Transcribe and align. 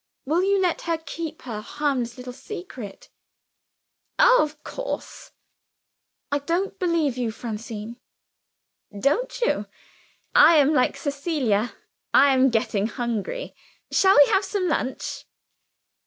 Will 0.25 0.41
you 0.41 0.59
let 0.59 0.81
her 0.89 0.97
keep 0.97 1.43
her 1.43 1.61
harmless 1.61 2.17
little 2.17 2.33
secret?" 2.33 3.09
"Oh, 4.17 4.39
of 4.41 4.63
course!" 4.63 5.31
"I 6.31 6.39
don't 6.39 6.79
believe 6.79 7.19
you, 7.19 7.29
Francine!" 7.29 7.97
"Don't 8.99 9.39
you? 9.41 9.67
I 10.33 10.55
am 10.55 10.73
like 10.73 10.97
Cecilia 10.97 11.75
I 12.15 12.33
am 12.33 12.49
getting 12.49 12.87
hungry. 12.87 13.53
Shall 13.91 14.17
we 14.17 14.25
have 14.31 14.43
some 14.43 14.67
lunch?" 14.67 15.25